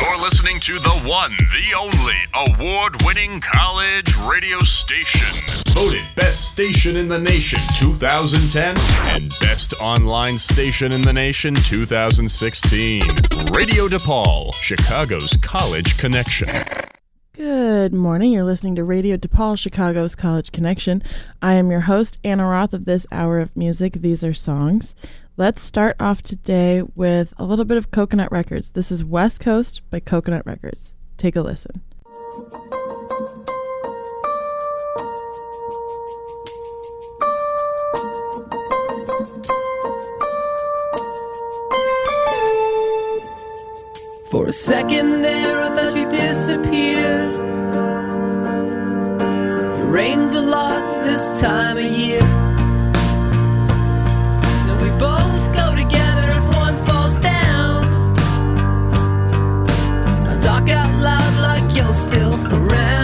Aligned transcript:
You're 0.00 0.20
listening 0.20 0.60
to 0.60 0.78
the 0.78 0.90
one, 1.08 1.36
the 1.36 1.74
only 1.76 2.14
award 2.32 3.02
winning 3.02 3.40
college 3.40 4.14
radio 4.18 4.60
station. 4.60 5.44
Voted 5.70 6.04
Best 6.14 6.52
Station 6.52 6.96
in 6.96 7.08
the 7.08 7.18
Nation 7.18 7.58
2010 7.80 8.76
and 9.08 9.34
Best 9.40 9.74
Online 9.80 10.38
Station 10.38 10.92
in 10.92 11.02
the 11.02 11.12
Nation 11.12 11.52
2016. 11.52 13.02
Radio 13.52 13.88
DePaul, 13.88 14.52
Chicago's 14.60 15.36
college 15.42 15.98
connection. 15.98 16.48
Good 17.32 17.92
morning. 17.92 18.30
You're 18.30 18.44
listening 18.44 18.76
to 18.76 18.84
Radio 18.84 19.16
DePaul, 19.16 19.58
Chicago's 19.58 20.14
College 20.14 20.52
Connection. 20.52 21.02
I 21.42 21.54
am 21.54 21.72
your 21.72 21.82
host, 21.82 22.20
Anna 22.22 22.46
Roth 22.46 22.72
of 22.72 22.84
this 22.84 23.04
hour 23.10 23.40
of 23.40 23.56
music. 23.56 23.94
These 23.94 24.22
are 24.22 24.34
songs. 24.34 24.94
Let's 25.38 25.62
start 25.62 25.94
off 26.00 26.20
today 26.20 26.82
with 26.96 27.32
a 27.38 27.44
little 27.44 27.64
bit 27.64 27.76
of 27.76 27.92
Coconut 27.92 28.32
Records. 28.32 28.72
This 28.72 28.90
is 28.90 29.04
West 29.04 29.38
Coast 29.40 29.82
by 29.88 30.00
Coconut 30.00 30.44
Records. 30.44 30.90
Take 31.16 31.36
a 31.36 31.42
listen. 31.42 31.80
For 44.32 44.48
a 44.48 44.52
second 44.52 45.22
there, 45.22 45.62
I 45.62 45.68
thought 45.68 45.96
you 45.96 46.10
disappeared. 46.10 47.36
It 49.78 49.84
rains 49.84 50.32
a 50.32 50.40
lot 50.40 51.04
this 51.04 51.40
time 51.40 51.76
of 51.76 51.84
year. 51.84 52.47
Still 61.98 62.32
around. 62.54 62.97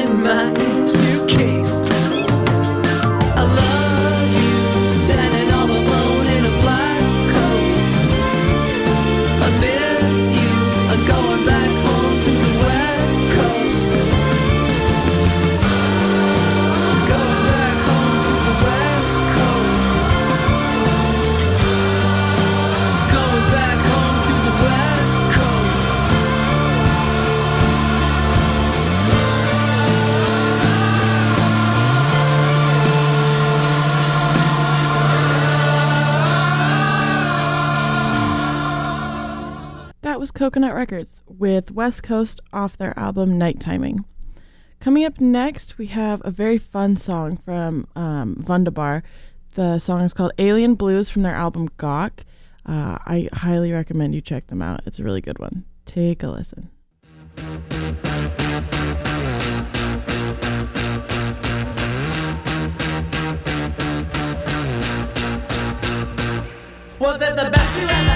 In 0.00 0.22
my 0.22 0.86
suitcase. 0.86 1.19
Coconut 40.40 40.74
Records 40.74 41.20
with 41.26 41.70
West 41.70 42.02
Coast 42.02 42.40
off 42.50 42.78
their 42.78 42.98
album 42.98 43.38
Nighttiming. 43.38 44.06
Coming 44.80 45.04
up 45.04 45.20
next, 45.20 45.76
we 45.76 45.88
have 45.88 46.22
a 46.24 46.30
very 46.30 46.56
fun 46.56 46.96
song 46.96 47.36
from 47.36 47.86
um, 47.94 48.36
Vundabar. 48.36 49.02
The 49.54 49.78
song 49.78 50.00
is 50.00 50.14
called 50.14 50.32
Alien 50.38 50.76
Blues 50.76 51.10
from 51.10 51.24
their 51.24 51.34
album 51.34 51.68
Gawk. 51.76 52.24
Uh, 52.64 52.96
I 53.04 53.28
highly 53.34 53.70
recommend 53.70 54.14
you 54.14 54.22
check 54.22 54.46
them 54.46 54.62
out. 54.62 54.80
It's 54.86 54.98
a 54.98 55.04
really 55.04 55.20
good 55.20 55.38
one. 55.38 55.66
Take 55.84 56.22
a 56.22 56.28
listen. 56.28 56.70
Was 66.98 67.20
it 67.20 67.36
the 67.36 67.50
best 67.52 67.78
you 67.78 67.86
ever 67.86 68.09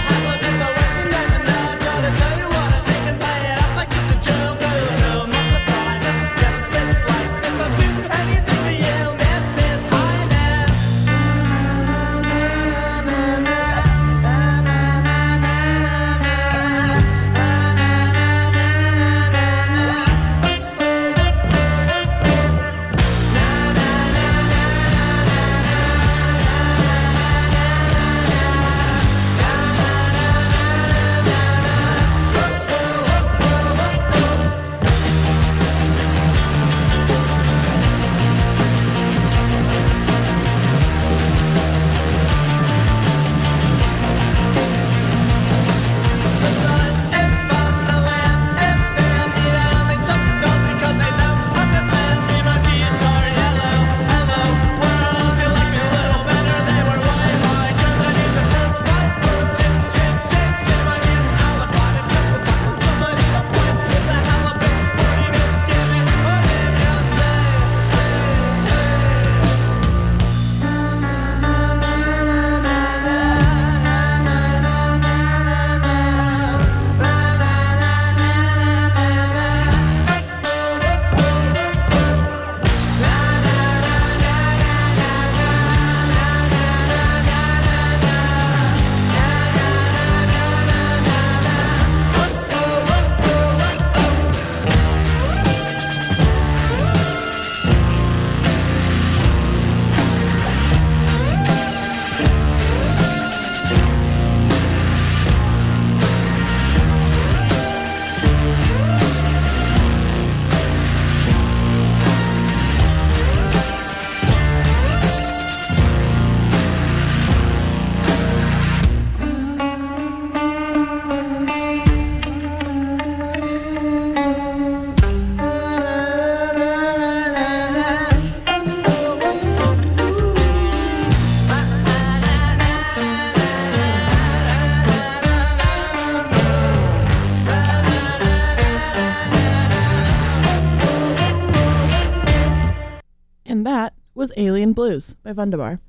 Alien 144.37 144.73
Blues 144.73 145.15
by 145.23 145.33
Vundabar. 145.33 145.81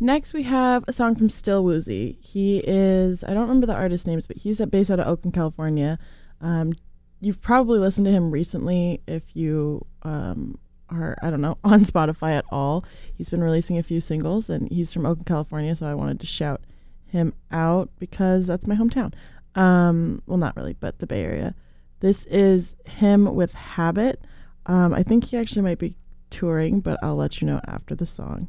Next, 0.00 0.32
we 0.32 0.44
have 0.44 0.84
a 0.86 0.92
song 0.92 1.16
from 1.16 1.28
Still 1.28 1.64
Woozy. 1.64 2.18
He 2.20 2.58
is, 2.58 3.24
I 3.24 3.34
don't 3.34 3.42
remember 3.42 3.66
the 3.66 3.74
artist 3.74 4.06
names, 4.06 4.26
but 4.26 4.36
he's 4.36 4.60
based 4.66 4.90
out 4.90 5.00
of 5.00 5.08
Oakland, 5.08 5.34
California. 5.34 5.98
Um, 6.40 6.74
you've 7.20 7.40
probably 7.40 7.80
listened 7.80 8.06
to 8.06 8.12
him 8.12 8.30
recently 8.30 9.02
if 9.08 9.34
you 9.34 9.84
um, 10.02 10.58
are, 10.88 11.16
I 11.20 11.30
don't 11.30 11.40
know, 11.40 11.58
on 11.64 11.84
Spotify 11.84 12.38
at 12.38 12.44
all. 12.50 12.84
He's 13.12 13.28
been 13.28 13.42
releasing 13.42 13.76
a 13.76 13.82
few 13.82 14.00
singles 14.00 14.48
and 14.48 14.70
he's 14.70 14.92
from 14.92 15.04
Oakland, 15.04 15.26
California, 15.26 15.74
so 15.74 15.86
I 15.86 15.94
wanted 15.94 16.20
to 16.20 16.26
shout 16.26 16.60
him 17.06 17.34
out 17.50 17.90
because 17.98 18.46
that's 18.46 18.66
my 18.66 18.76
hometown. 18.76 19.14
Um, 19.54 20.22
well, 20.26 20.38
not 20.38 20.56
really, 20.56 20.74
but 20.74 21.00
the 21.00 21.06
Bay 21.06 21.22
Area. 21.24 21.54
This 22.00 22.24
is 22.26 22.76
him 22.84 23.34
with 23.34 23.54
Habit. 23.54 24.24
Um, 24.66 24.94
I 24.94 25.02
think 25.02 25.24
he 25.24 25.36
actually 25.36 25.62
might 25.62 25.78
be 25.78 25.96
touring, 26.30 26.80
but 26.80 26.98
I'll 27.02 27.16
let 27.16 27.40
you 27.40 27.46
know 27.46 27.60
after 27.66 27.94
the 27.94 28.06
song. 28.06 28.48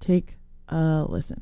Take 0.00 0.36
a 0.68 1.04
listen. 1.08 1.40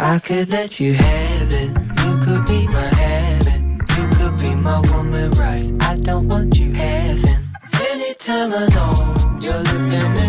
I 0.00 0.20
could 0.20 0.48
let 0.50 0.78
you 0.78 0.94
have 0.94 1.52
it. 1.52 1.70
You 2.02 2.18
could 2.24 2.46
be 2.46 2.68
my 2.68 2.86
habit. 2.86 3.60
You 3.96 4.08
could 4.16 4.38
be 4.38 4.54
my 4.54 4.80
woman, 4.92 5.32
right? 5.32 5.72
I 5.80 5.96
don't 5.96 6.28
want 6.28 6.56
you 6.56 6.72
having. 6.72 7.44
Anytime 7.90 8.52
I 8.52 8.68
know 8.68 9.40
you're 9.40 9.56
in 9.56 10.27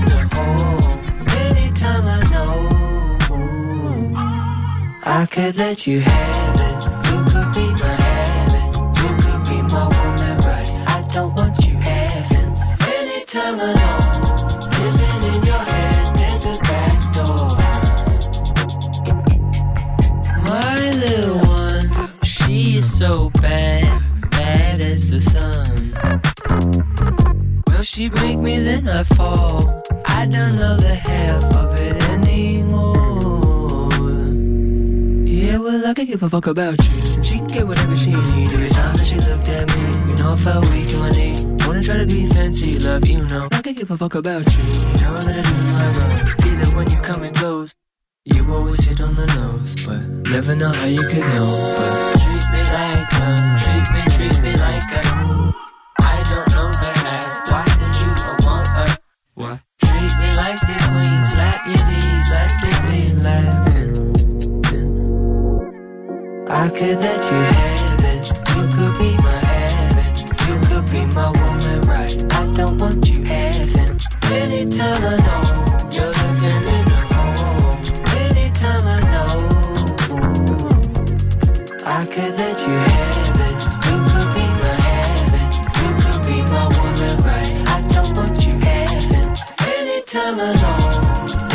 I 5.12 5.26
could 5.26 5.58
let 5.58 5.88
you 5.88 6.02
have 6.02 6.56
it. 6.70 6.78
You 7.10 7.24
could 7.32 7.52
be 7.52 7.66
my 7.82 7.96
habit. 8.06 8.70
You 9.02 9.10
could 9.18 9.44
be 9.50 9.58
my 9.64 9.86
woman, 9.98 10.38
right? 10.46 10.70
I 10.88 11.02
don't 11.12 11.34
want 11.34 11.66
you 11.66 11.76
having. 11.78 12.54
Anytime 12.96 13.60
I 13.60 13.74
know 13.80 14.02
living 14.78 15.24
in 15.34 15.40
your 15.50 15.64
head, 15.72 16.16
there's 16.16 16.46
a 16.46 16.58
back 16.62 17.00
door. 17.12 17.58
My 20.44 20.92
little 20.92 21.40
one, 21.40 21.90
she 22.24 22.78
is 22.78 22.98
so 22.98 23.32
bad, 23.42 24.30
bad 24.30 24.84
as 24.84 25.10
the 25.10 25.22
sun. 25.22 25.92
Will 27.68 27.82
she 27.82 28.10
break 28.10 28.38
me, 28.38 28.60
then 28.60 28.88
I 28.88 29.02
fall. 29.02 29.84
I 30.06 30.28
don't 30.28 30.56
know 30.56 30.78
the 30.78 30.94
half 30.94 31.44
of 31.56 31.80
it 31.80 32.19
Yeah, 35.50 35.58
well, 35.58 35.84
I 35.84 35.96
could 35.96 36.06
give 36.06 36.22
a 36.22 36.30
fuck 36.30 36.46
about 36.46 36.78
you. 36.78 37.14
And 37.16 37.26
she 37.26 37.38
can 37.40 37.48
get 37.48 37.66
whatever 37.66 37.98
she 37.98 38.12
need 38.12 38.54
every 38.54 38.70
time 38.70 38.96
that 38.98 39.08
she 39.08 39.16
looked 39.16 39.50
at 39.50 39.66
me. 39.74 40.12
You 40.12 40.16
know, 40.22 40.34
I 40.34 40.36
felt 40.36 40.64
weak 40.70 40.94
in 40.94 41.00
my 41.00 41.10
knee. 41.10 41.42
Wanna 41.66 41.82
try 41.82 41.98
to 41.98 42.06
be 42.06 42.28
fancy, 42.28 42.78
love, 42.78 43.08
you 43.08 43.26
know. 43.26 43.48
I 43.52 43.62
could 43.64 43.76
give 43.76 43.90
a 43.90 43.98
fuck 43.98 44.14
about 44.14 44.46
you. 44.46 44.62
You 44.62 45.02
know 45.02 45.18
that 45.26 45.38
I 45.38 45.50
do 45.50 45.56
my 45.74 45.90
love. 45.98 46.46
Either 46.46 46.78
when 46.78 46.92
you 46.92 47.02
come 47.02 47.24
in 47.24 47.34
close. 47.34 47.76
You 48.26 48.46
always 48.54 48.80
hit 48.86 49.02
on 49.02 49.16
the 49.16 49.26
nose, 49.26 49.76
but 49.88 50.30
never 50.30 50.56
know 50.56 50.70
how 50.70 50.86
you 50.86 51.02
could 51.02 51.26
know. 51.34 51.50
But 51.78 52.22
treat 52.22 52.46
me 52.54 52.62
like 52.70 53.10
a, 53.10 53.58
treat 53.58 53.88
me, 53.90 54.02
treat 54.14 54.38
me 54.46 54.54
like 54.54 54.92
a. 54.94 55.04
I 55.98 56.18
don't 56.30 56.50
know 56.54 56.70
the 56.78 56.92
half. 57.02 57.50
Why 57.50 57.66
did 57.82 57.96
you 57.98 58.46
want 58.46 58.68
her? 58.68 58.98
What? 59.34 59.60
Treat 59.82 60.14
me 60.22 60.30
like 60.38 60.60
the 60.62 60.78
queen, 60.94 61.26
slap 61.26 61.66
your 61.66 61.84
knees 61.90 62.26
like 62.38 62.54
the 62.62 62.70
queen, 62.86 63.24
laughing. 63.24 64.29
I 66.52 66.68
could 66.70 66.98
let 66.98 67.32
you 67.32 67.38
have 67.38 68.04
it. 68.06 68.28
You 68.50 68.68
could 68.74 68.98
be 68.98 69.16
my 69.22 69.38
habit. 69.38 70.18
You 70.48 70.56
could 70.68 70.86
be 70.90 71.06
my 71.14 71.30
woman, 71.30 71.82
right? 71.88 72.18
I 72.34 72.52
don't 72.54 72.78
want 72.80 73.08
you 73.08 73.24
having. 73.24 74.00
Anytime 74.32 75.04
I 75.04 75.18
know 75.28 75.44
you're 75.92 76.10
living 76.10 76.66
in 76.76 76.90
a 76.90 77.02
home. 77.14 77.80
Anytime 78.26 78.84
I 78.88 79.00
know 79.14 79.34
I 81.86 82.06
could 82.08 82.34
let 82.36 82.58
you 82.68 82.78
have 82.90 83.42
it. 83.48 83.58
You 83.86 83.98
could 84.10 84.30
be 84.34 84.46
my 84.60 84.74
habit. 84.90 85.50
You 85.80 85.90
could 86.02 86.22
be 86.26 86.38
my 86.50 86.66
woman, 86.66 87.16
right? 87.30 87.56
I 87.70 87.78
don't 87.94 88.12
want 88.18 88.36
you 88.44 88.58
having. 88.58 89.30
Anytime 89.78 90.40
I 90.40 90.52
know 90.62 90.82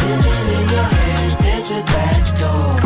living 0.07 0.47
in 0.57 0.65
your 0.71 0.89
head, 0.95 1.31
there's 1.41 1.69
a 1.73 1.83
back 1.83 2.39
door. 2.39 2.84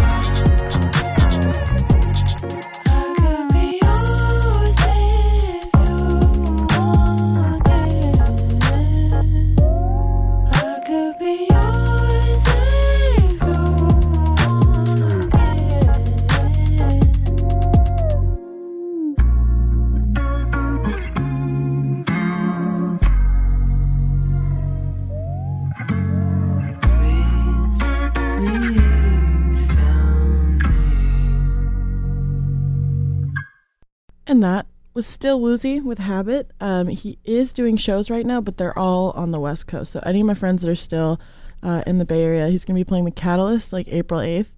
And 34.28 34.44
that 34.44 34.66
was 34.92 35.06
still 35.06 35.40
Woozy 35.40 35.80
with 35.80 35.98
Habit. 35.98 36.50
Um, 36.60 36.88
he 36.88 37.18
is 37.24 37.52
doing 37.52 37.78
shows 37.78 38.10
right 38.10 38.26
now, 38.26 38.42
but 38.42 38.58
they're 38.58 38.78
all 38.78 39.12
on 39.12 39.30
the 39.30 39.40
West 39.40 39.66
Coast. 39.66 39.90
So 39.90 40.00
any 40.04 40.20
of 40.20 40.26
my 40.26 40.34
friends 40.34 40.60
that 40.62 40.70
are 40.70 40.76
still 40.76 41.18
uh, 41.62 41.82
in 41.86 41.96
the 41.96 42.04
Bay 42.04 42.22
Area, 42.22 42.48
he's 42.48 42.66
going 42.66 42.76
to 42.76 42.80
be 42.80 42.86
playing 42.86 43.06
the 43.06 43.10
Catalyst 43.10 43.72
like 43.72 43.88
April 43.88 44.20
8th. 44.20 44.48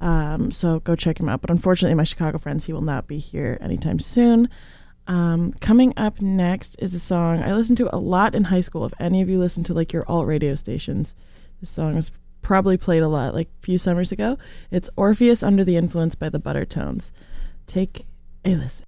Um, 0.00 0.50
so 0.50 0.80
go 0.80 0.96
check 0.96 1.20
him 1.20 1.28
out. 1.28 1.42
But 1.42 1.50
unfortunately, 1.50 1.94
my 1.94 2.04
Chicago 2.04 2.38
friends, 2.38 2.64
he 2.64 2.72
will 2.72 2.80
not 2.80 3.06
be 3.06 3.18
here 3.18 3.58
anytime 3.60 3.98
soon. 3.98 4.48
Um, 5.06 5.52
coming 5.60 5.92
up 5.98 6.22
next 6.22 6.76
is 6.78 6.94
a 6.94 7.00
song 7.00 7.42
I 7.42 7.52
listened 7.52 7.78
to 7.78 7.94
a 7.94 7.98
lot 7.98 8.34
in 8.34 8.44
high 8.44 8.60
school. 8.62 8.86
If 8.86 8.94
any 8.98 9.20
of 9.20 9.28
you 9.28 9.38
listen 9.38 9.64
to 9.64 9.74
like 9.74 9.92
your 9.92 10.04
alt 10.08 10.26
radio 10.26 10.54
stations, 10.54 11.14
this 11.60 11.68
song 11.68 11.96
was 11.96 12.10
probably 12.40 12.78
played 12.78 13.02
a 13.02 13.08
lot 13.08 13.34
like 13.34 13.48
a 13.48 13.66
few 13.66 13.76
summers 13.76 14.12
ago. 14.12 14.38
It's 14.70 14.88
Orpheus 14.96 15.42
Under 15.42 15.62
the 15.62 15.76
Influence 15.76 16.14
by 16.14 16.30
the 16.30 16.40
Buttertones. 16.40 17.10
Take 17.66 18.06
a 18.46 18.54
listen. 18.54 18.86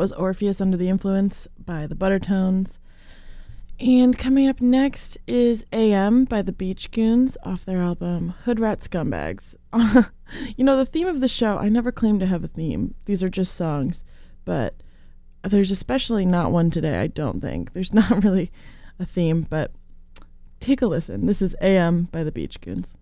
That 0.00 0.04
was 0.04 0.12
Orpheus 0.12 0.62
Under 0.62 0.78
the 0.78 0.88
Influence 0.88 1.46
by 1.62 1.86
the 1.86 1.94
Buttertones. 1.94 2.78
And 3.78 4.16
coming 4.16 4.48
up 4.48 4.58
next 4.58 5.18
is 5.26 5.66
AM 5.74 6.24
by 6.24 6.40
the 6.40 6.54
Beach 6.54 6.90
Goons 6.90 7.36
off 7.44 7.66
their 7.66 7.82
album 7.82 8.30
Hood 8.46 8.58
Rat 8.58 8.80
Scumbags. 8.80 9.56
you 10.56 10.64
know, 10.64 10.78
the 10.78 10.86
theme 10.86 11.06
of 11.06 11.20
the 11.20 11.28
show, 11.28 11.58
I 11.58 11.68
never 11.68 11.92
claim 11.92 12.18
to 12.18 12.24
have 12.24 12.42
a 12.42 12.48
theme. 12.48 12.94
These 13.04 13.22
are 13.22 13.28
just 13.28 13.54
songs. 13.54 14.02
But 14.46 14.82
there's 15.44 15.70
especially 15.70 16.24
not 16.24 16.50
one 16.50 16.70
today, 16.70 16.96
I 16.96 17.08
don't 17.08 17.42
think. 17.42 17.74
There's 17.74 17.92
not 17.92 18.24
really 18.24 18.50
a 18.98 19.04
theme, 19.04 19.46
but 19.50 19.70
take 20.60 20.80
a 20.80 20.86
listen. 20.86 21.26
This 21.26 21.42
is 21.42 21.54
AM 21.60 22.04
by 22.04 22.24
the 22.24 22.32
Beach 22.32 22.58
Goons. 22.62 22.94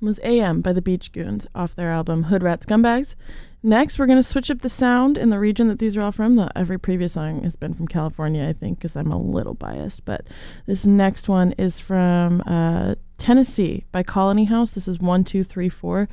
Was 0.00 0.20
AM 0.22 0.60
by 0.60 0.72
the 0.72 0.82
Beach 0.82 1.12
Goons 1.12 1.46
off 1.54 1.74
their 1.74 1.90
album 1.90 2.24
Hood 2.24 2.42
Rat 2.42 2.60
Scumbags. 2.60 3.14
Next, 3.62 3.98
we're 3.98 4.06
going 4.06 4.18
to 4.18 4.22
switch 4.22 4.50
up 4.50 4.60
the 4.60 4.68
sound 4.68 5.18
in 5.18 5.30
the 5.30 5.38
region 5.38 5.66
that 5.68 5.80
these 5.80 5.96
are 5.96 6.02
all 6.02 6.12
from. 6.12 6.36
The, 6.36 6.56
every 6.56 6.78
previous 6.78 7.14
song 7.14 7.42
has 7.42 7.56
been 7.56 7.74
from 7.74 7.88
California, 7.88 8.46
I 8.48 8.52
think, 8.52 8.78
because 8.78 8.94
I'm 8.94 9.10
a 9.10 9.20
little 9.20 9.54
biased. 9.54 10.04
But 10.04 10.26
this 10.66 10.86
next 10.86 11.28
one 11.28 11.52
is 11.58 11.80
from 11.80 12.42
uh, 12.46 12.94
Tennessee 13.16 13.84
by 13.90 14.04
Colony 14.04 14.44
House. 14.44 14.74
This 14.74 14.86
is 14.86 15.00
one, 15.00 15.24
two, 15.24 15.42
three, 15.42 15.68
four. 15.68 16.08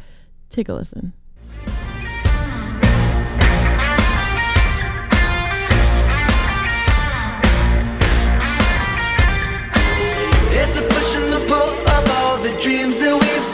Take 0.49 0.69
a 0.69 0.73
listen. 0.73 1.13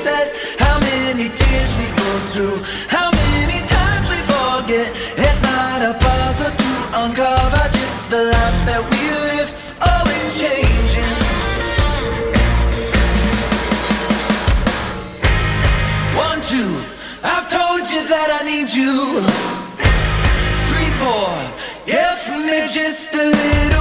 said 0.02 0.34
how 0.58 0.80
many 0.80 1.30
tears 1.30 1.72
we 1.78 1.86
go 2.02 2.12
through, 2.32 2.58
how 2.90 3.12
many 3.12 3.60
times 3.68 4.10
we 4.10 4.20
forget. 4.34 4.90
It's 5.26 5.42
not 5.44 5.80
a 5.92 5.94
puzzle 5.94 6.54
to 6.62 6.72
uncover 7.02 7.64
just 7.78 8.10
the 8.10 8.24
life 8.34 8.60
that 8.70 8.82
we 8.92 9.02
live, 9.30 9.50
always 9.92 10.28
changing. 10.42 11.18
One, 16.28 16.42
two, 16.52 16.72
I've 17.22 17.48
told 17.58 17.84
you 17.94 18.02
that 18.14 18.30
I 18.38 18.42
need 18.52 18.70
you. 18.82 19.22
Three, 20.70 20.92
four, 21.02 21.30
yeah, 21.86 22.12
me 22.48 22.74
just 22.74 23.14
a 23.14 23.24
little. 23.24 23.81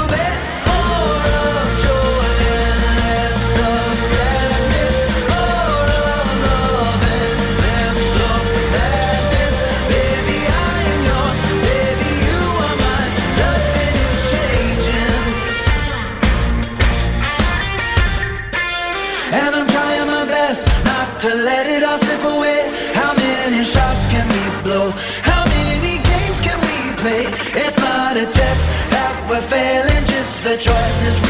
the 30.51 30.57
choices 30.57 31.30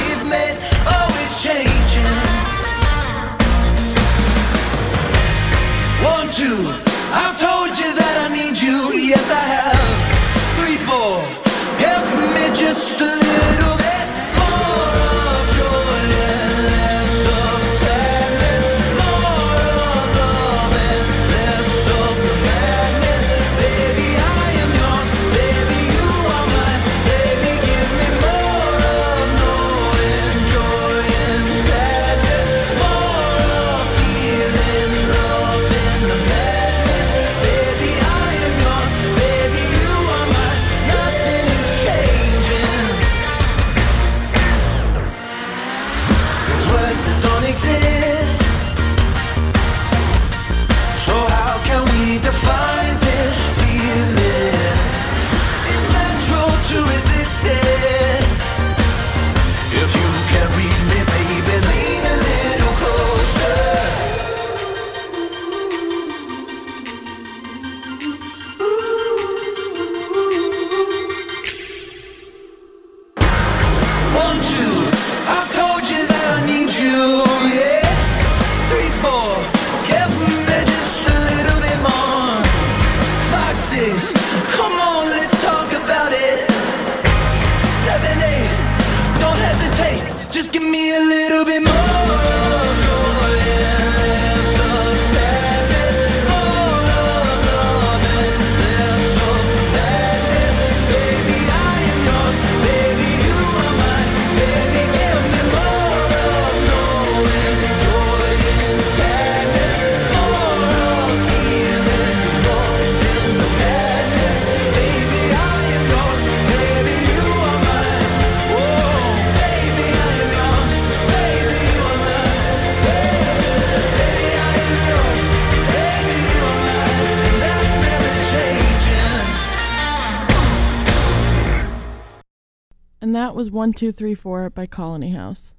that 133.30 133.36
was 133.36 133.48
1234 133.48 134.50
by 134.50 134.66
Colony 134.66 135.12
House. 135.12 135.54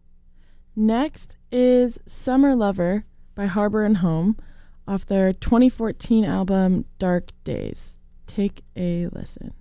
Next 0.76 1.38
is 1.54 2.00
Summer 2.06 2.54
Lover 2.54 3.06
by 3.34 3.46
Harbor 3.46 3.86
and 3.86 3.98
Home 3.98 4.36
off 4.86 5.06
their 5.06 5.32
2014 5.32 6.26
album 6.26 6.84
Dark 7.00 7.32
Days. 7.46 7.96
Take 8.28 8.66
a 8.76 9.08
listen. 9.14 9.54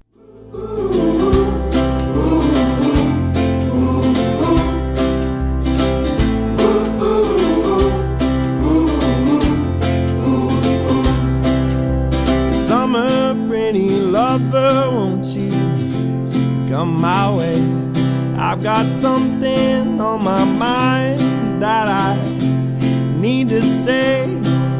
Summer 12.66 13.46
pretty 13.46 13.90
lover, 13.90 14.90
won't 14.90 15.26
you 15.26 15.50
come 16.68 17.00
my 17.00 17.32
way? 17.32 17.89
I've 18.50 18.64
got 18.64 18.90
something 19.00 20.00
on 20.00 20.24
my 20.24 20.42
mind 20.42 21.62
that 21.62 21.86
I 21.86 22.18
need 23.16 23.48
to 23.50 23.62
say 23.62 24.26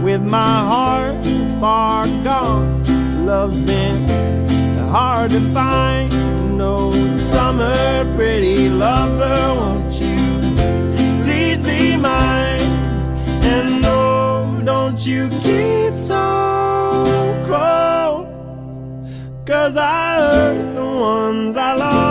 with 0.03 0.23
my 0.23 0.59
heart 0.73 1.25
far 1.61 2.09
gone. 2.25 2.83
Love's 3.25 3.61
been 3.61 4.09
hard 4.89 5.31
to 5.31 5.41
find. 5.55 6.11
No 6.59 6.91
summer, 7.31 8.13
pretty 8.17 8.69
lover, 8.69 9.55
won't 9.55 9.93
you 9.93 10.17
please 11.23 11.63
be 11.63 11.97
mine? 11.97 12.73
And 13.53 13.81
no, 13.83 14.61
don't 14.65 15.07
you 15.07 15.29
keep 15.29 15.95
so 15.95 17.41
close, 17.47 18.27
cause 19.47 19.77
I 19.77 20.17
hurt 20.17 20.75
the 20.75 20.85
ones 20.85 21.57
I 21.57 21.75
love. 21.75 22.10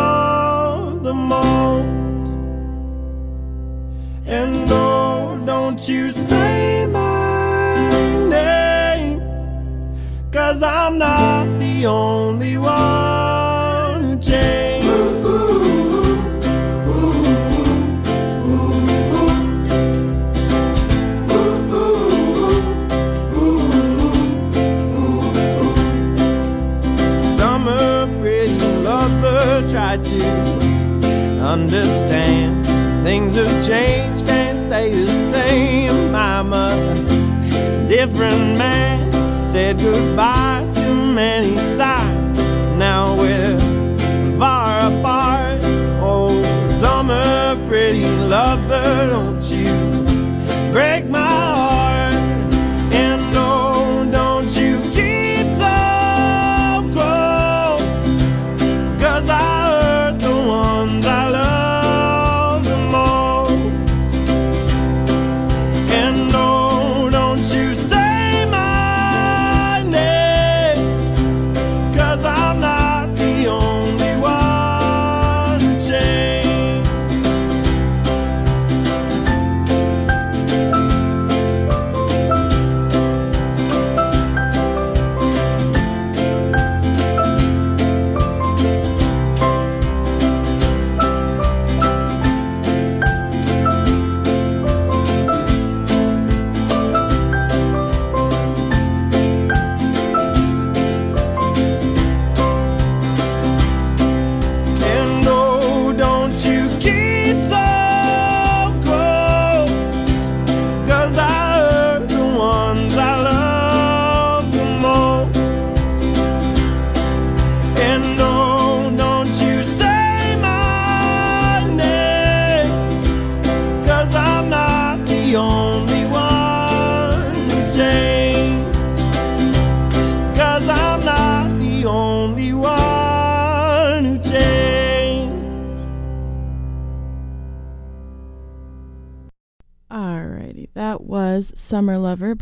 Won't 5.80 5.88
you 5.88 6.10
say 6.10 6.86
my 6.88 8.28
name? 8.28 9.22
Cause 10.30 10.62
I'm 10.62 10.98
not 10.98 11.58
the 11.58 11.86
only 11.86 12.58
one 12.58 14.04
who 14.04 14.18
changed. 14.20 14.86
Summer, 27.38 28.06
pretty 28.20 28.60
lover, 28.84 29.66
tried 29.72 30.04
to 30.04 30.26
understand 31.42 32.66
things 33.06 33.36
have 33.36 33.66
changed 33.66 34.09
different 38.06 38.58
man. 38.58 39.12
Said 39.46 39.78
goodbye 39.78 40.66
too 40.74 40.96
many 41.14 41.56
times. 41.76 42.38
Now 42.78 43.14
we're 43.18 43.60
far 44.40 44.88
apart. 44.88 45.60
Oh, 46.02 46.32
summer 46.80 47.58
pretty 47.68 48.06
lover. 48.06 49.29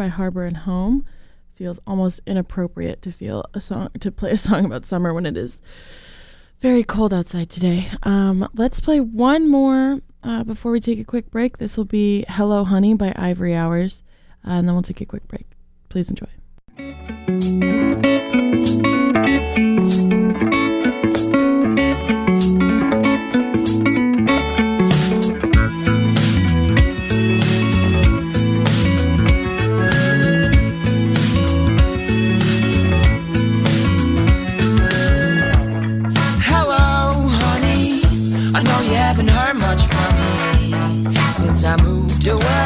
Harbor 0.10 0.46
and 0.46 0.58
Home. 0.58 1.06
Feels 1.56 1.80
almost 1.88 2.22
inappropriate 2.28 3.02
to 3.02 3.12
feel 3.12 3.44
a 3.54 3.62
song 3.62 3.90
to 4.00 4.12
play 4.12 4.32
a 4.32 4.38
song 4.48 4.66
about 4.66 4.86
summer 4.86 5.14
when 5.14 5.26
it 5.26 5.36
is 5.38 5.60
very 6.60 6.84
cold 6.84 7.14
outside 7.14 7.50
today. 7.50 7.90
Um, 8.04 8.48
let's 8.56 8.80
play 8.80 9.00
one 9.00 9.50
more 9.50 10.02
uh, 10.24 10.44
before 10.44 10.72
we 10.72 10.80
take 10.80 11.00
a 11.00 11.04
quick 11.04 11.32
break. 11.32 11.58
This 11.58 11.78
will 11.78 11.86
be 11.86 12.26
"Hello 12.28 12.64
Honey" 12.64 12.94
by 12.94 13.14
Ivory 13.16 13.56
Hours, 13.56 14.04
uh, 14.46 14.52
and 14.52 14.68
then 14.68 14.76
we'll 14.76 14.84
take 14.84 15.02
a 15.02 15.06
quick 15.06 15.28
break. 15.28 15.48
Please 15.90 16.10
enjoy. 16.10 17.77
I 42.28 42.34
moved 42.34 42.57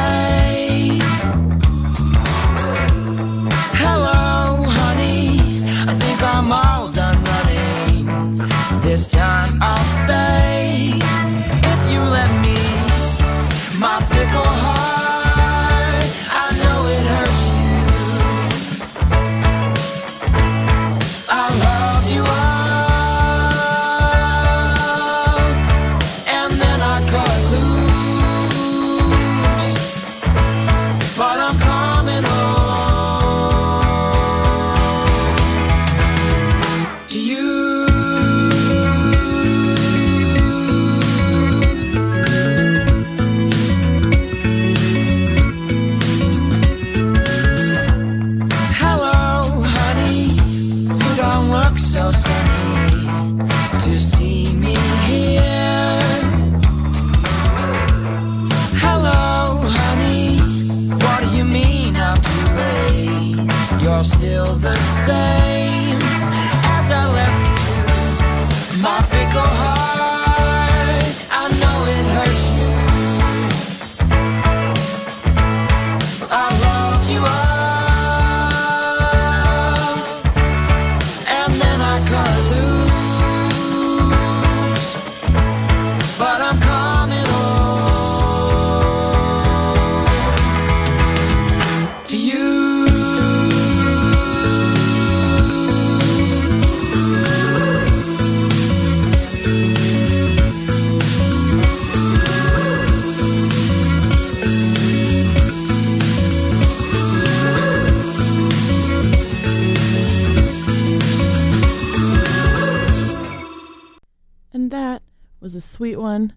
sweet 115.72 115.96
one. 115.96 116.34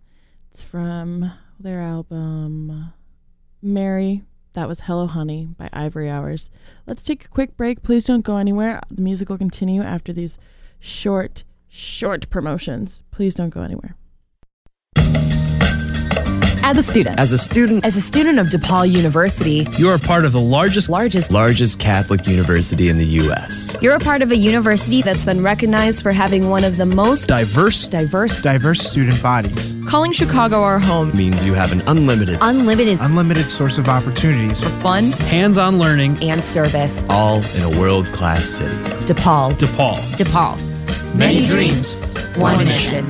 It's 0.50 0.64
from 0.64 1.30
their 1.60 1.82
album 1.82 2.94
Mary. 3.62 4.24
That 4.54 4.70
was 4.70 4.82
Hello 4.82 5.08
Honey 5.08 5.50
by 5.58 5.68
Ivory 5.74 6.10
Hours. 6.10 6.50
Let's 6.88 7.04
take 7.04 7.26
a 7.26 7.28
quick 7.28 7.58
break. 7.58 7.84
Please 7.84 8.06
don't 8.06 8.24
go 8.24 8.38
anywhere. 8.38 8.80
The 8.90 9.02
music 9.02 9.28
will 9.28 9.38
continue 9.38 9.82
after 9.82 10.14
these 10.14 10.38
short, 10.80 11.44
short 11.68 12.30
promotions. 12.30 13.04
Please 13.12 13.36
don't 13.36 13.50
go 13.50 13.62
anywhere. 13.62 13.98
As 16.68 16.80
a 16.80 16.82
student, 16.84 17.20
As 17.20 17.32
a 17.32 17.38
student, 17.38 17.86
as 17.86 17.96
a 17.96 18.02
student 18.02 18.40
of 18.40 18.48
DePaul 18.48 18.90
University, 18.92 19.68
you 19.78 19.88
are 19.88 20.00
part 20.00 20.26
of 20.26 20.32
the 20.32 20.40
largest 20.42 20.90
largest 20.90 21.30
largest 21.32 21.78
Catholic 21.78 22.26
university 22.26 22.90
in 22.90 22.98
the 22.98 23.06
U.S. 23.22 23.76
You're 23.84 23.94
a 23.94 24.00
part 24.00 24.24
of 24.24 24.32
a 24.32 24.36
university 24.36 25.04
that's 25.04 25.24
been 25.24 25.44
recognized 25.44 26.02
for 26.02 26.12
having 26.12 26.50
one 26.50 26.64
of 26.64 26.78
the 26.78 26.86
most 26.88 27.28
Diverse 27.28 27.88
diverse, 27.88 28.42
diverse 28.42 28.82
student 28.82 29.22
bodies, 29.22 29.76
calling 29.88 30.12
Chicago 30.12 30.64
our 30.64 30.80
home. 30.80 31.16
means 31.16 31.44
you 31.44 31.54
have 31.54 31.72
an 31.72 31.82
unlimited, 31.82 32.40
Unlimited 32.42 32.98
unlimited 33.00 33.48
source 33.48 33.78
of 33.78 33.88
opportunities 33.88 34.64
for 34.64 34.70
fun 34.82 35.12
hands-on 35.12 35.78
learning, 35.78 36.18
and 36.24 36.44
service. 36.44 37.04
all 37.10 37.44
in 37.54 37.62
a 37.62 37.80
world-class 37.80 38.44
city. 38.44 38.76
DePaul. 39.06 39.54
DePaul. 39.54 39.98
DePaul. 40.18 41.16
Many 41.16 41.46
dreams, 41.46 41.94
one 42.38 42.58
mission. 42.58 43.06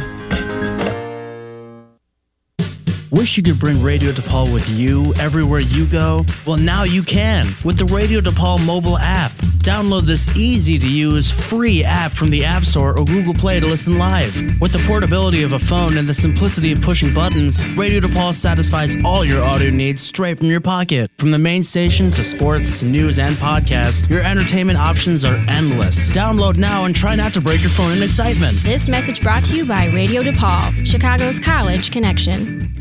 Wish 3.15 3.37
you 3.37 3.43
could 3.43 3.59
bring 3.59 3.81
Radio 3.81 4.11
DePaul 4.11 4.51
with 4.51 4.67
you 4.67 5.13
everywhere 5.17 5.61
you 5.61 5.85
go? 5.85 6.25
Well, 6.45 6.57
now 6.57 6.83
you 6.83 7.01
can 7.01 7.45
with 7.63 7.77
the 7.77 7.85
Radio 7.85 8.19
DePaul 8.19 8.63
mobile 8.65 8.97
app. 8.97 9.31
Download 9.63 10.01
this 10.01 10.27
easy 10.35 10.77
to 10.77 10.87
use 10.87 11.31
free 11.31 11.81
app 11.81 12.11
from 12.11 12.29
the 12.29 12.43
App 12.43 12.65
Store 12.65 12.99
or 12.99 13.05
Google 13.05 13.33
Play 13.33 13.61
to 13.61 13.67
listen 13.67 13.97
live. 13.97 14.35
With 14.59 14.73
the 14.73 14.83
portability 14.85 15.43
of 15.43 15.53
a 15.53 15.59
phone 15.59 15.97
and 15.97 16.05
the 16.09 16.13
simplicity 16.13 16.73
of 16.73 16.81
pushing 16.81 17.13
buttons, 17.13 17.57
Radio 17.77 18.01
DePaul 18.01 18.33
satisfies 18.33 18.97
all 19.05 19.23
your 19.23 19.41
audio 19.41 19.69
needs 19.69 20.01
straight 20.01 20.39
from 20.39 20.49
your 20.49 20.59
pocket. 20.59 21.09
From 21.17 21.31
the 21.31 21.39
main 21.39 21.63
station 21.63 22.11
to 22.11 22.23
sports, 22.23 22.83
news, 22.83 23.17
and 23.17 23.37
podcasts, 23.37 24.09
your 24.09 24.23
entertainment 24.23 24.77
options 24.77 25.23
are 25.23 25.39
endless. 25.47 26.11
Download 26.11 26.57
now 26.57 26.83
and 26.83 26.93
try 26.93 27.15
not 27.15 27.33
to 27.35 27.39
break 27.39 27.61
your 27.61 27.69
phone 27.69 27.95
in 27.95 28.03
excitement. 28.03 28.57
This 28.57 28.89
message 28.89 29.21
brought 29.21 29.45
to 29.45 29.55
you 29.55 29.65
by 29.65 29.85
Radio 29.85 30.21
DePaul, 30.21 30.85
Chicago's 30.85 31.39
College 31.39 31.93
Connection. 31.93 32.73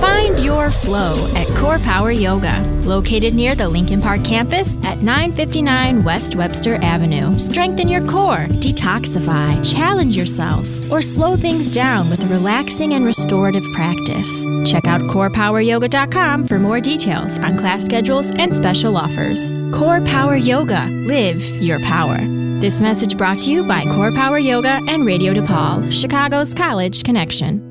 Find 0.00 0.40
your 0.40 0.70
flow 0.70 1.30
at 1.36 1.46
Core 1.58 1.78
Power 1.78 2.10
Yoga, 2.10 2.60
located 2.84 3.34
near 3.34 3.54
the 3.54 3.68
Lincoln 3.68 4.00
Park 4.00 4.24
campus 4.24 4.76
at 4.84 4.98
959 4.98 6.02
West 6.02 6.36
Webster 6.36 6.76
Avenue. 6.76 7.38
Strengthen 7.38 7.88
your 7.88 8.06
core, 8.06 8.46
detoxify, 8.48 9.62
challenge 9.70 10.16
yourself, 10.16 10.66
or 10.90 11.02
slow 11.02 11.36
things 11.36 11.70
down 11.70 12.08
with 12.08 12.24
a 12.24 12.26
relaxing 12.28 12.94
and 12.94 13.04
restorative 13.04 13.64
practice. 13.74 14.28
Check 14.70 14.86
out 14.86 15.02
corepoweryoga.com 15.02 16.48
for 16.48 16.58
more 16.58 16.80
details 16.80 17.38
on 17.38 17.58
class 17.58 17.84
schedules 17.84 18.30
and 18.30 18.56
special 18.56 18.96
offers. 18.96 19.50
Core 19.72 20.00
Power 20.00 20.36
Yoga, 20.36 20.86
live 20.86 21.42
your 21.62 21.78
power. 21.80 22.18
This 22.60 22.80
message 22.80 23.16
brought 23.16 23.38
to 23.38 23.50
you 23.50 23.64
by 23.64 23.84
Core 23.84 24.12
Power 24.12 24.38
Yoga 24.38 24.80
and 24.88 25.04
Radio 25.06 25.32
DePaul, 25.32 25.92
Chicago's 25.92 26.52
College 26.54 27.04
Connection. 27.04 27.69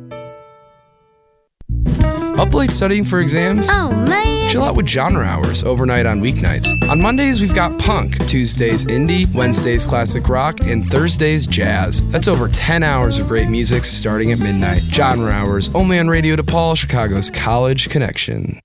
Up 2.39 2.53
late 2.53 2.71
studying 2.71 3.03
for 3.03 3.19
exams? 3.19 3.67
Oh 3.69 3.91
man. 3.91 4.49
Chill 4.49 4.63
out 4.63 4.75
with 4.75 4.87
genre 4.87 5.25
hours 5.25 5.61
overnight 5.61 6.05
on 6.05 6.21
weeknights. 6.21 6.69
On 6.89 7.01
Mondays, 7.01 7.41
we've 7.41 7.53
got 7.53 7.77
punk, 7.77 8.25
Tuesdays, 8.27 8.85
indie, 8.85 9.31
Wednesdays, 9.35 9.85
classic 9.85 10.29
rock, 10.29 10.61
and 10.61 10.89
Thursdays, 10.89 11.45
jazz. 11.45 12.01
That's 12.11 12.29
over 12.29 12.47
10 12.47 12.81
hours 12.81 13.19
of 13.19 13.27
great 13.27 13.49
music 13.49 13.83
starting 13.83 14.31
at 14.31 14.39
midnight. 14.39 14.83
Genre 14.83 15.29
hours 15.29 15.69
only 15.75 15.99
on 15.99 16.07
Radio 16.07 16.37
DePaul, 16.37 16.77
Chicago's 16.77 17.29
College 17.29 17.89
Connection. 17.89 18.61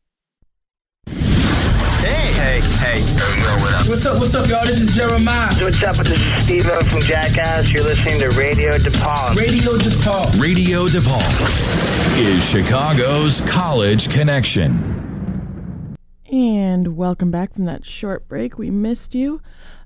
What's 3.95 4.07
up, 4.07 4.19
what's 4.19 4.35
up, 4.35 4.49
y'all? 4.49 4.67
This 4.67 4.81
is 4.81 4.97
Jeremiah. 4.97 5.55
What's 5.63 5.81
up? 5.85 5.95
This 5.99 6.19
is 6.19 6.45
Steve 6.45 6.65
from 6.65 7.01
Jackass. 7.01 7.73
You're 7.73 7.85
listening 7.85 8.19
to 8.19 8.29
Radio 8.31 8.77
DePaul. 8.77 9.37
Radio 9.37 9.71
DePaul. 9.79 10.41
Radio 10.43 10.87
DePaul 10.89 12.19
is 12.19 12.45
Chicago's 12.45 13.41
college 13.43 14.11
connection. 14.11 15.95
And 16.29 16.97
welcome 16.97 17.31
back 17.31 17.55
from 17.55 17.67
that 17.67 17.87
short 17.87 18.27
break. 18.27 18.59
We 18.59 18.69
missed 18.69 19.15
you. 19.15 19.41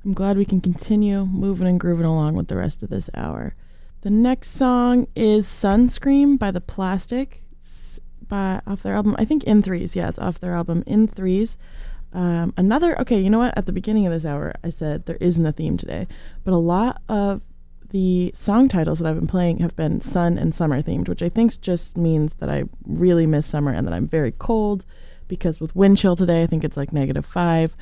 I'm 0.07 0.15
glad 0.15 0.39
we 0.39 0.47
can 0.47 0.63
continue 0.63 1.27
moving 1.27 1.67
and 1.67 1.79
grooving 1.79 2.07
along 2.07 2.33
with 2.35 2.49
the 2.49 2.57
rest 2.57 2.83
of 2.83 2.89
this 2.89 3.11
hour. 3.15 3.55
The 4.01 4.11
next 4.11 4.53
song 4.53 5.07
is 5.15 5.47
Sunscreen 5.47 6.39
by 6.39 6.51
The 6.51 6.63
Plastic 6.63 7.43
s- 7.63 8.01
by 8.27 8.63
off 8.67 8.83
their 8.83 8.95
album. 8.95 9.17
I 9.19 9.27
think 9.27 9.45
In 9.45 9.61
Threes. 9.61 9.95
Yeah, 9.95 10.09
it's 10.09 10.19
off 10.19 10.41
their 10.41 10.55
album 10.55 10.83
In 10.87 11.07
Threes. 11.09 11.59
Um, 12.13 12.55
another 12.57 12.99
okay, 13.01 13.21
you 13.21 13.31
know 13.31 13.39
what? 13.39 13.57
At 13.57 13.67
the 13.67 13.73
beginning 13.73 14.07
of 14.07 14.13
this 14.13 14.25
hour, 14.25 14.55
I 14.65 14.71
said 14.71 15.07
there 15.07 15.19
isn't 15.21 15.45
a 15.45 15.53
theme 15.53 15.77
today, 15.77 16.07
but 16.45 16.55
a 16.55 16.59
lot 16.59 17.03
of 17.09 17.43
the 17.91 18.33
song 18.35 18.69
titles 18.69 18.99
that 18.99 19.09
I've 19.09 19.17
been 19.19 19.27
playing 19.27 19.59
have 19.59 19.75
been 19.77 20.01
sun 20.01 20.39
and 20.39 20.55
summer 20.55 20.83
themed, 20.83 21.09
which 21.09 21.23
I 21.23 21.29
think 21.29 21.61
just 21.61 21.97
means 21.97 22.35
that 22.35 22.51
I 22.51 22.65
really 22.85 23.27
miss 23.27 23.47
summer 23.47 23.73
and 23.73 23.87
that 23.87 23.95
I'm 23.95 24.07
very 24.07 24.33
cold 24.33 24.85
because 25.29 25.61
with 25.61 25.77
wind 25.77 25.99
chill 25.99 26.17
today, 26.17 26.43
I 26.43 26.47
think 26.47 26.65
it's 26.65 26.77
like 26.77 26.93
negative 26.93 27.25
five. 27.25 27.77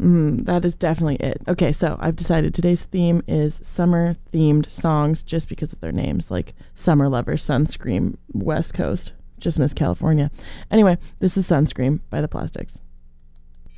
Mm, 0.00 0.46
that 0.46 0.64
is 0.64 0.74
definitely 0.74 1.16
it. 1.16 1.42
Okay, 1.48 1.72
so 1.72 1.96
I've 2.00 2.16
decided 2.16 2.54
today's 2.54 2.84
theme 2.84 3.22
is 3.26 3.60
summer 3.62 4.16
themed 4.32 4.70
songs 4.70 5.22
just 5.22 5.48
because 5.48 5.72
of 5.72 5.80
their 5.80 5.92
names, 5.92 6.30
like 6.30 6.54
Summer 6.74 7.08
Lover, 7.08 7.34
Sunscreen, 7.34 8.16
West 8.32 8.74
Coast, 8.74 9.12
just 9.38 9.58
miss 9.58 9.74
California. 9.74 10.30
Anyway, 10.70 10.96
this 11.18 11.36
is 11.36 11.48
Sunscreen 11.48 12.00
by 12.10 12.20
the 12.20 12.28
Plastics. 12.28 12.78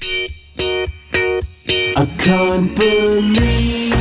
I 0.02 0.28
can't 2.18 2.76
believe 2.76 3.94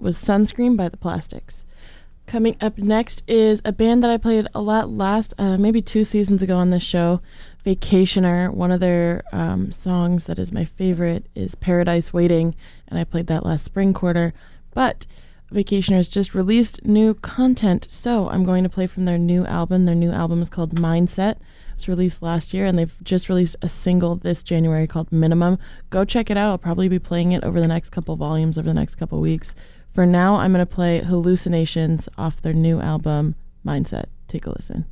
was 0.00 0.18
Sunscreen 0.18 0.76
by 0.76 0.88
the 0.88 0.96
Plastics. 0.96 1.64
Coming 2.26 2.56
up 2.60 2.76
next 2.76 3.22
is 3.26 3.62
a 3.64 3.72
band 3.72 4.04
that 4.04 4.10
I 4.10 4.18
played 4.18 4.48
a 4.54 4.60
lot 4.60 4.90
last, 4.90 5.32
uh, 5.38 5.56
maybe 5.56 5.80
two 5.80 6.04
seasons 6.04 6.42
ago 6.42 6.56
on 6.56 6.68
this 6.68 6.82
show, 6.82 7.22
Vacationer. 7.64 8.52
One 8.52 8.70
of 8.70 8.80
their 8.80 9.22
um, 9.32 9.72
songs 9.72 10.26
that 10.26 10.38
is 10.38 10.52
my 10.52 10.66
favorite 10.66 11.26
is 11.34 11.54
Paradise 11.54 12.12
Waiting, 12.12 12.54
and 12.86 12.98
I 12.98 13.04
played 13.04 13.28
that 13.28 13.46
last 13.46 13.64
spring 13.64 13.94
quarter. 13.94 14.34
But 14.74 15.06
Vacationers 15.52 16.10
just 16.10 16.34
released 16.34 16.84
new 16.84 17.14
content, 17.14 17.86
so 17.88 18.28
I'm 18.28 18.44
going 18.44 18.62
to 18.62 18.68
play 18.68 18.86
from 18.86 19.06
their 19.06 19.16
new 19.16 19.46
album. 19.46 19.86
Their 19.86 19.94
new 19.94 20.12
album 20.12 20.42
is 20.42 20.50
called 20.50 20.74
Mindset. 20.74 21.36
It 21.36 21.76
was 21.76 21.88
released 21.88 22.20
last 22.20 22.52
year, 22.52 22.66
and 22.66 22.78
they've 22.78 22.94
just 23.02 23.30
released 23.30 23.56
a 23.62 23.68
single 23.70 24.16
this 24.16 24.42
January 24.42 24.86
called 24.86 25.10
Minimum. 25.10 25.58
Go 25.88 26.04
check 26.04 26.28
it 26.28 26.36
out. 26.36 26.50
I'll 26.50 26.58
probably 26.58 26.88
be 26.88 26.98
playing 26.98 27.32
it 27.32 27.42
over 27.42 27.58
the 27.58 27.68
next 27.68 27.88
couple 27.88 28.14
volumes 28.16 28.58
over 28.58 28.68
the 28.68 28.74
next 28.74 28.96
couple 28.96 29.18
weeks. 29.20 29.54
For 29.98 30.06
now, 30.06 30.36
I'm 30.36 30.52
going 30.52 30.64
to 30.64 30.74
play 30.74 31.00
Hallucinations 31.00 32.08
off 32.16 32.40
their 32.40 32.52
new 32.52 32.80
album, 32.80 33.34
Mindset. 33.66 34.04
Take 34.28 34.46
a 34.46 34.50
listen. 34.50 34.86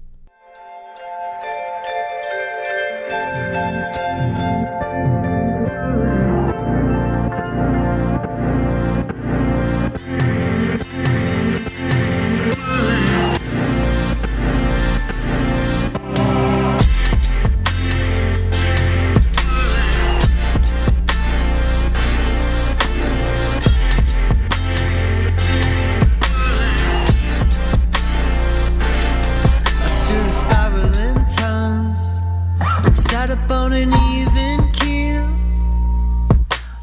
on 33.51 33.73
an 33.73 33.93
even 34.13 34.73
keel. 34.73 35.29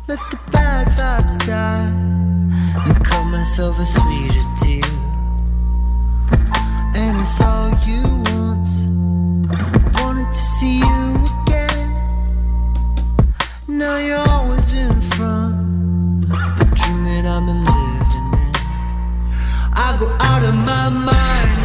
Let 0.08 0.20
the 0.32 0.40
bad 0.52 0.88
vibes 0.98 1.38
die 1.46 1.92
and 2.86 3.06
call 3.06 3.26
myself 3.26 3.80
a 3.80 3.86
sweeter 3.86 4.40
deal. 4.62 4.96
And 6.96 7.20
it's 7.20 7.42
all 7.42 7.70
you 7.88 8.04
want. 8.32 8.68
Wanted 10.00 10.32
to 10.32 10.44
see 10.58 10.80
you 10.80 11.24
again. 11.44 11.90
Now 13.68 13.98
you're 13.98 14.28
always 14.30 14.76
in 14.76 15.02
front. 15.02 16.30
The 16.58 16.66
dream 16.76 17.04
that 17.06 17.26
I'm 17.26 17.48
living 17.48 18.40
in. 18.40 18.54
I 19.74 19.98
go 20.00 20.08
out 20.20 20.44
of 20.44 20.56
my 20.56 20.90
mind. 20.90 21.63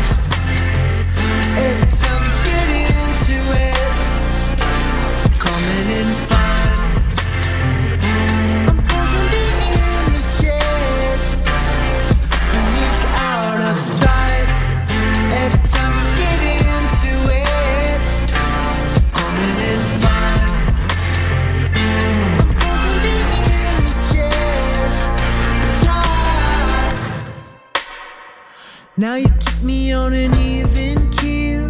Now 28.99 29.15
you 29.15 29.29
keep 29.29 29.63
me 29.63 29.93
on 29.93 30.13
an 30.13 30.37
even 30.41 31.09
keel. 31.13 31.69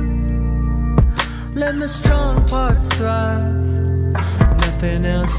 Let 1.54 1.76
my 1.76 1.84
strong 1.84 2.46
parts 2.46 2.88
thrive. 2.96 3.52
Nothing 4.14 5.04
else 5.04 5.38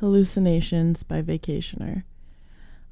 Hallucinations 0.00 1.02
by 1.02 1.22
Vacationer. 1.22 2.04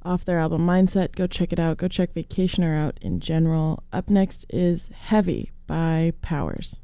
Off 0.03 0.25
their 0.25 0.41
album 0.41 0.67
Mindset, 0.67 1.15
go 1.15 1.27
check 1.27 1.53
it 1.53 1.61
out. 1.61 1.77
Go 1.77 1.87
check 1.87 2.15
Vacationer 2.15 2.77
out 2.77 2.99
in 3.01 3.21
general. 3.21 3.85
Up 3.93 4.11
next 4.11 4.45
is 4.51 4.91
Heavy 4.93 5.53
by 5.67 6.13
Powers. 6.21 6.81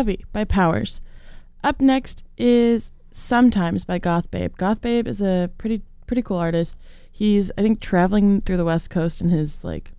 Heavy 0.00 0.24
by 0.32 0.44
Powers. 0.44 1.02
Up 1.62 1.78
next 1.78 2.24
is 2.38 2.90
Sometimes 3.10 3.84
by 3.84 3.98
Goth 3.98 4.30
Babe. 4.30 4.56
Goth 4.56 4.80
Babe 4.80 5.06
is 5.06 5.20
a 5.20 5.50
pretty 5.58 5.82
pretty 6.06 6.22
cool 6.22 6.38
artist. 6.38 6.78
He's 7.12 7.52
I 7.58 7.60
think 7.60 7.80
traveling 7.80 8.40
through 8.40 8.56
the 8.56 8.64
West 8.64 8.88
Coast 8.88 9.20
in 9.20 9.28
his 9.28 9.62
like 9.62 9.92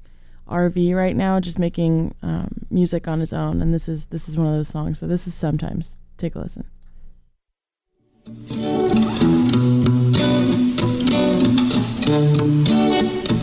RV 0.49 0.95
right 0.95 1.15
now, 1.15 1.39
just 1.39 1.59
making 1.59 2.15
um, 2.23 2.47
music 2.71 3.07
on 3.07 3.19
his 3.19 3.31
own. 3.31 3.61
And 3.61 3.75
this 3.75 3.87
is 3.87 4.05
this 4.05 4.27
is 4.27 4.37
one 4.37 4.47
of 4.47 4.53
those 4.53 4.69
songs. 4.69 4.97
So 4.97 5.05
this 5.05 5.27
is 5.27 5.35
Sometimes. 5.35 5.99
Take 6.17 6.33
a 6.33 6.39
listen. 6.39 6.65
I 12.73 13.01
see 13.03 13.40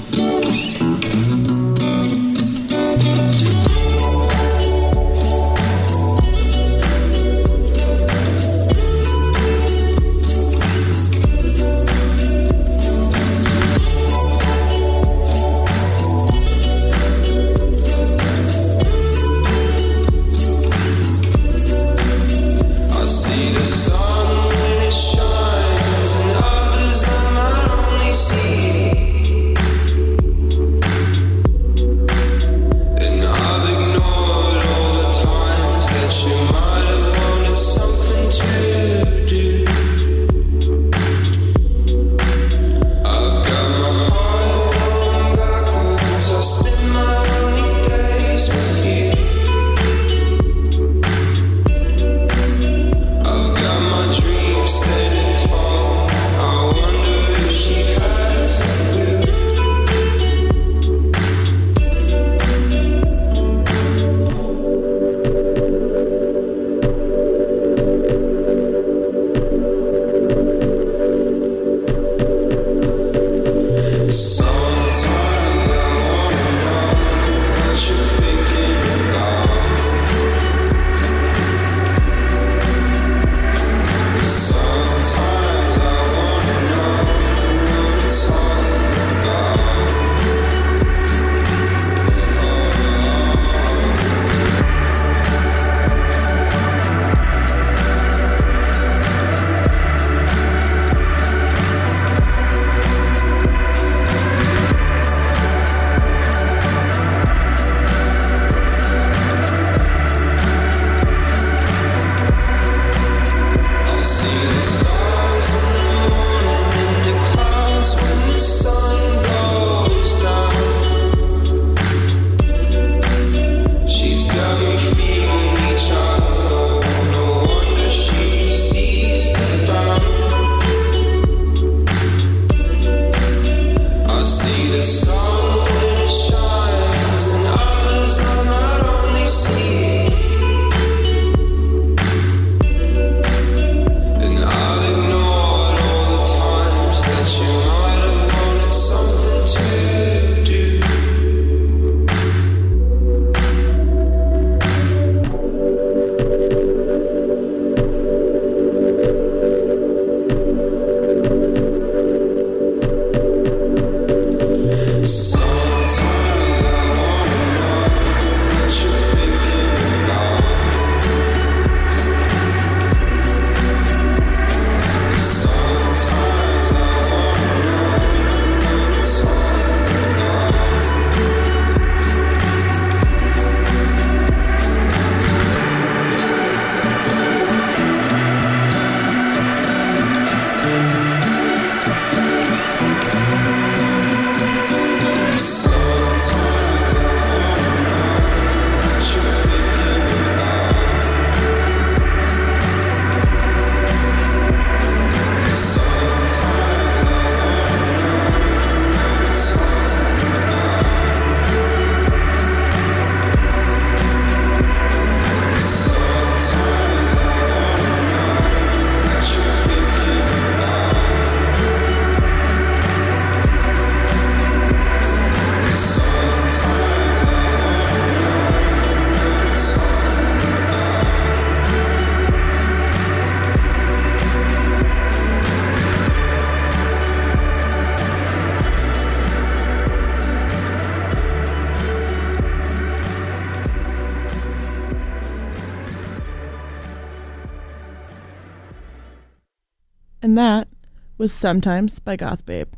was 251.19 251.33
Sometimes 251.33 251.99
by 251.99 252.15
Goth 252.15 252.47
Babe. 252.47 252.69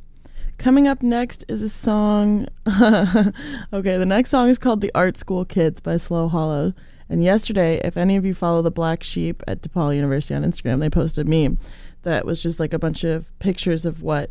Coming 0.57 0.89
up 0.89 1.03
next 1.03 1.45
is 1.49 1.63
a 1.63 1.69
song. 1.69 2.49
okay, 2.67 3.99
the 3.99 4.07
next 4.07 4.31
song 4.31 4.49
is 4.49 4.59
called 4.59 4.81
The 4.81 4.91
Art 4.95 5.19
School 5.19 5.45
Kids 5.45 5.83
by 5.83 5.99
Slow 5.99 6.27
Hollow. 6.27 6.73
And 7.11 7.23
yesterday, 7.23 7.81
if 7.85 7.99
any 7.99 8.17
of 8.17 8.25
you 8.25 8.33
follow 8.33 8.63
the 8.63 8.71
Black 8.71 9.03
Sheep 9.03 9.43
at 9.47 9.61
DePaul 9.61 9.95
University 9.95 10.35
on 10.35 10.43
Instagram, 10.43 10.81
they 10.81 10.89
posted 10.89 11.27
a 11.27 11.31
meme 11.31 11.59
that 12.03 12.25
was 12.25 12.43
just 12.43 12.59
like 12.59 12.73
a 12.73 12.79
bunch 12.79 13.05
of 13.05 13.39
pictures 13.41 13.85
of 13.85 14.03
what 14.03 14.31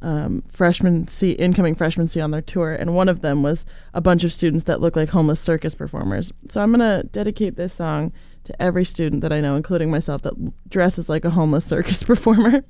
um, 0.00 0.42
freshmen 0.48 1.08
see, 1.08 1.32
incoming 1.32 1.74
freshmen 1.74 2.06
see 2.06 2.20
on 2.20 2.30
their 2.30 2.42
tour. 2.42 2.72
And 2.72 2.94
one 2.94 3.08
of 3.08 3.20
them 3.20 3.42
was 3.42 3.64
a 3.92 4.00
bunch 4.00 4.22
of 4.22 4.32
students 4.32 4.64
that 4.64 4.80
look 4.80 4.94
like 4.94 5.08
homeless 5.08 5.40
circus 5.40 5.74
performers. 5.74 6.32
So 6.48 6.62
I'm 6.62 6.72
going 6.72 6.80
to 6.80 7.08
dedicate 7.08 7.56
this 7.56 7.72
song 7.74 8.12
to 8.44 8.62
every 8.62 8.84
student 8.84 9.22
that 9.22 9.32
I 9.32 9.40
know, 9.40 9.56
including 9.56 9.90
myself, 9.90 10.22
that 10.22 10.34
dresses 10.68 11.08
like 11.08 11.24
a 11.24 11.30
homeless 11.30 11.64
circus 11.64 12.02
performer. 12.04 12.64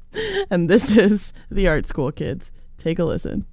and 0.51 0.68
this 0.68 0.97
is 0.97 1.33
The 1.51 1.68
Art 1.68 1.87
School 1.87 2.12
Kids. 2.12 2.51
Take 2.77 2.99
a 2.99 3.05
listen. 3.05 3.47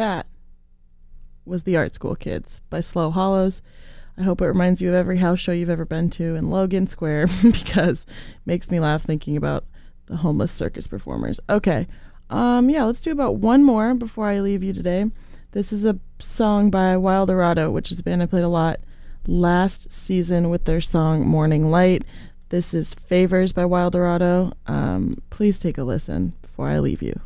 That 0.00 0.28
was 1.44 1.64
The 1.64 1.76
Art 1.76 1.92
School 1.92 2.16
Kids 2.16 2.62
by 2.70 2.80
Slow 2.80 3.10
Hollows. 3.10 3.60
I 4.16 4.22
hope 4.22 4.40
it 4.40 4.46
reminds 4.46 4.80
you 4.80 4.88
of 4.88 4.94
every 4.94 5.18
house 5.18 5.38
show 5.38 5.52
you've 5.52 5.68
ever 5.68 5.84
been 5.84 6.08
to 6.12 6.36
in 6.36 6.48
Logan 6.48 6.86
Square 6.86 7.26
because 7.42 8.06
it 8.08 8.46
makes 8.46 8.70
me 8.70 8.80
laugh 8.80 9.02
thinking 9.02 9.36
about 9.36 9.66
the 10.06 10.16
homeless 10.16 10.52
circus 10.52 10.86
performers. 10.86 11.38
Okay. 11.50 11.86
Um 12.30 12.70
yeah, 12.70 12.84
let's 12.84 13.02
do 13.02 13.12
about 13.12 13.36
one 13.36 13.62
more 13.62 13.92
before 13.92 14.26
I 14.26 14.40
leave 14.40 14.62
you 14.62 14.72
today. 14.72 15.04
This 15.52 15.70
is 15.70 15.84
a 15.84 15.98
song 16.18 16.70
by 16.70 16.94
Wilderado, 16.94 17.70
which 17.70 17.92
is 17.92 18.00
a 18.00 18.02
band 18.02 18.22
I 18.22 18.26
played 18.26 18.42
a 18.42 18.48
lot 18.48 18.80
last 19.26 19.92
season 19.92 20.48
with 20.48 20.64
their 20.64 20.80
song 20.80 21.26
Morning 21.26 21.70
Light. 21.70 22.06
This 22.48 22.72
is 22.72 22.94
Favors 22.94 23.52
by 23.52 23.64
Wilderado. 23.64 24.54
Um, 24.66 25.18
please 25.28 25.58
take 25.58 25.76
a 25.76 25.84
listen 25.84 26.32
before 26.40 26.68
I 26.68 26.78
leave 26.78 27.02
you. 27.02 27.20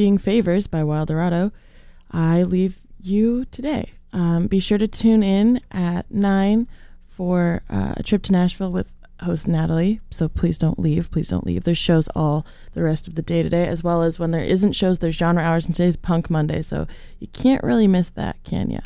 Being 0.00 0.16
Favors 0.16 0.66
by 0.66 0.80
Wilderado, 0.80 1.52
I 2.10 2.42
leave 2.42 2.80
you 2.98 3.44
today. 3.50 3.90
Um, 4.14 4.46
be 4.46 4.58
sure 4.58 4.78
to 4.78 4.88
tune 4.88 5.22
in 5.22 5.60
at 5.70 6.10
9 6.10 6.66
for 7.06 7.62
uh, 7.68 7.92
a 7.98 8.02
trip 8.02 8.22
to 8.22 8.32
Nashville 8.32 8.72
with 8.72 8.94
host 9.20 9.46
Natalie. 9.46 10.00
So 10.10 10.26
please 10.26 10.56
don't 10.56 10.78
leave. 10.78 11.10
Please 11.10 11.28
don't 11.28 11.44
leave. 11.44 11.64
There's 11.64 11.76
shows 11.76 12.08
all 12.16 12.46
the 12.72 12.82
rest 12.82 13.08
of 13.08 13.14
the 13.14 13.20
day 13.20 13.42
today, 13.42 13.66
as 13.66 13.84
well 13.84 14.02
as 14.02 14.18
when 14.18 14.30
there 14.30 14.42
isn't 14.42 14.72
shows, 14.72 15.00
there's 15.00 15.16
genre 15.16 15.42
hours, 15.42 15.66
and 15.66 15.74
today's 15.74 15.96
Punk 15.96 16.30
Monday. 16.30 16.62
So 16.62 16.86
you 17.18 17.26
can't 17.34 17.62
really 17.62 17.86
miss 17.86 18.08
that, 18.08 18.42
can 18.42 18.70
you? 18.70 18.80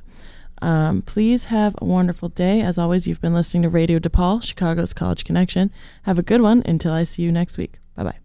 Um, 0.63 1.03
please 1.03 1.45
have 1.45 1.77
a 1.79 1.85
wonderful 1.85 2.29
day. 2.29 2.61
As 2.61 2.77
always, 2.77 3.07
you've 3.07 3.21
been 3.21 3.35
listening 3.35 3.63
to 3.63 3.69
Radio 3.69 4.01
DePaul, 4.01 4.43
Chicago's 4.43 4.93
College 4.93 5.25
Connection. 5.25 5.71
Have 6.03 6.19
a 6.19 6.25
good 6.25 6.41
one 6.41 6.65
until 6.67 6.91
I 6.91 7.05
see 7.05 7.23
you 7.23 7.31
next 7.31 7.57
week. 7.57 7.79
Bye 7.95 8.03
bye. 8.03 8.24